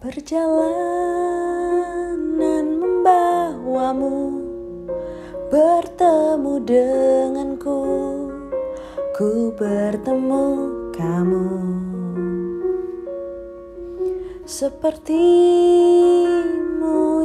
[0.00, 0.56] Perjalanan
[2.40, 4.32] membawamu
[5.52, 7.84] bertemu denganku,
[9.12, 10.48] ku bertemu
[10.96, 11.52] kamu.
[14.48, 15.20] Sepertimu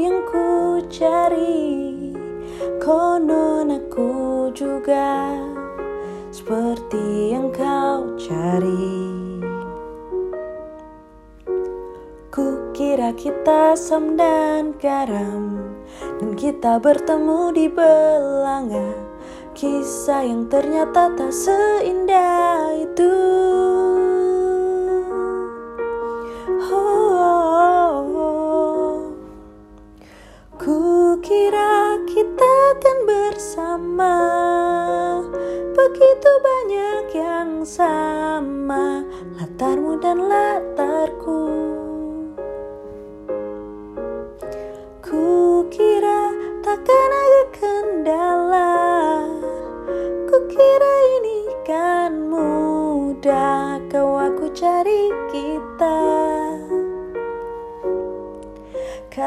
[0.00, 2.16] yang ku cari,
[2.80, 5.28] konon aku juga
[6.32, 9.11] seperti yang kau cari.
[13.02, 15.58] Kukira kita asam dan garam
[16.22, 18.94] Dan kita bertemu di belanga.
[19.58, 23.16] Kisah yang ternyata tak seindah itu.
[26.46, 28.94] Oh, oh, oh.
[30.54, 34.16] Kukira kita akan bersama.
[35.74, 39.02] Begitu banyak yang sama.
[39.42, 40.91] Latarmu dan latarku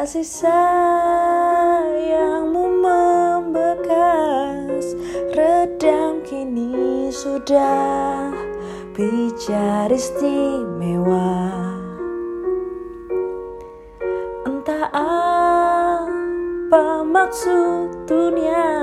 [0.05, 4.93] Kasih sayangmu membekas.
[5.33, 8.29] Redam kini sudah
[8.93, 11.49] Bicara istimewa.
[14.45, 18.77] Entah apa maksud dunia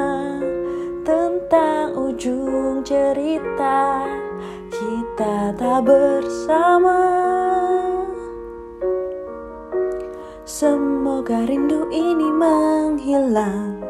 [1.06, 4.10] Tentang ujung cerita.
[4.74, 7.51] Kita tak bersama
[10.62, 13.82] Semoga rindu ini menghilang.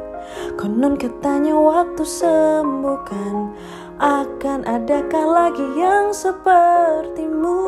[0.57, 3.53] Konon katanya waktu sembuhkan.
[4.01, 7.61] Akan adakah lagi yang sepertimu?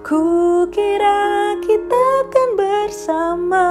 [0.00, 3.68] Kukira kita akan bersama.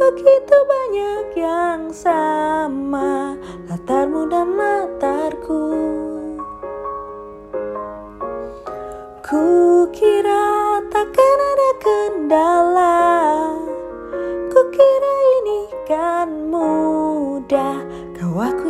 [0.00, 3.36] Begitu banyak yang sama.
[3.68, 4.93] Latarmu dan latarku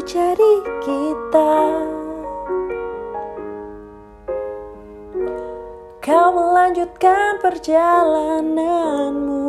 [0.04, 1.56] cari kita.
[6.04, 9.48] Kau melanjutkan perjalananmu.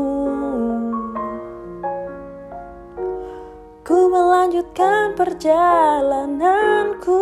[3.83, 7.19] Ku melanjutkan perjalananku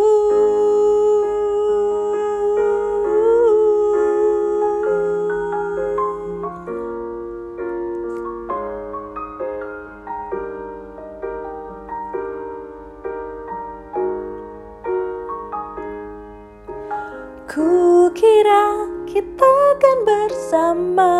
[18.23, 21.15] Kukira kita akan bersama.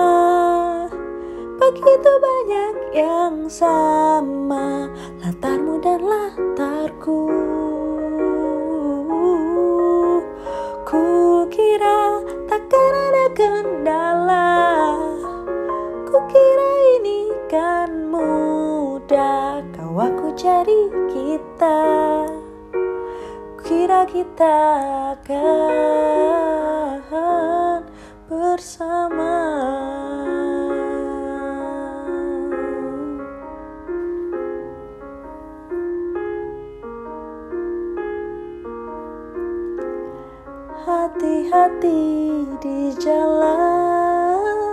[1.59, 4.87] Begitu banyak yang sama
[5.19, 7.27] Latarmu dan latarku.
[10.87, 14.55] Kukira takkan ada kendala.
[16.07, 16.71] Kukira
[17.03, 22.22] ini kan mudah Kau aku cari kita
[23.63, 24.59] Kira kita
[25.15, 26.99] akan
[28.27, 29.39] bersama.
[40.83, 44.72] Hati-hati di jalan